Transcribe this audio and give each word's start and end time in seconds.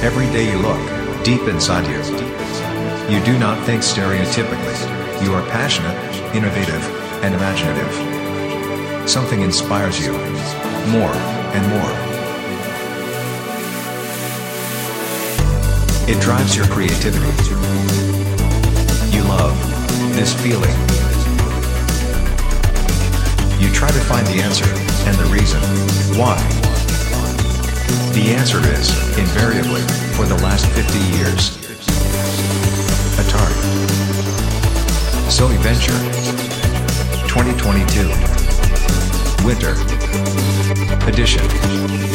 Every 0.00 0.26
day 0.26 0.48
you 0.48 0.58
look 0.58 0.78
deep 1.24 1.42
inside 1.48 1.84
you. 1.88 1.98
You 3.12 3.24
do 3.24 3.36
not 3.36 3.66
think 3.66 3.82
stereotypically. 3.82 5.24
You 5.24 5.34
are 5.34 5.42
passionate, 5.50 5.96
innovative, 6.36 6.84
and 7.24 7.34
imaginative. 7.34 9.10
Something 9.10 9.40
inspires 9.40 9.98
you. 9.98 10.12
More 10.92 11.12
and 11.52 11.66
more. 11.74 11.90
It 16.08 16.22
drives 16.22 16.54
your 16.54 16.66
creativity. 16.68 17.26
You 19.10 19.24
love 19.24 19.58
this 20.14 20.32
feeling. 20.40 20.78
You 23.60 23.68
try 23.74 23.88
to 23.88 24.00
find 24.06 24.24
the 24.28 24.40
answer 24.44 24.68
and 25.08 25.16
the 25.16 25.26
reason 25.34 25.60
why. 26.16 26.67
The 28.12 28.34
answer 28.36 28.58
is, 28.58 28.90
invariably, 29.18 29.82
for 30.14 30.26
the 30.26 30.36
last 30.42 30.66
50 30.66 30.98
years. 31.16 31.56
Atari. 33.18 33.54
Silly 35.30 35.56
Venture. 35.58 35.98
2022. 37.28 38.08
Winter. 39.44 39.74
Edition. 41.08 42.07